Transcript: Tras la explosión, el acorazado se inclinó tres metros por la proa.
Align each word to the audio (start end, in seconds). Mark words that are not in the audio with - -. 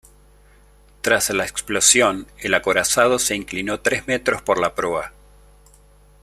Tras 1.01 1.29
la 1.29 1.43
explosión, 1.45 2.25
el 2.39 2.55
acorazado 2.55 3.19
se 3.19 3.35
inclinó 3.35 3.81
tres 3.81 4.07
metros 4.07 4.41
por 4.41 4.59
la 4.59 4.73
proa. 4.73 5.13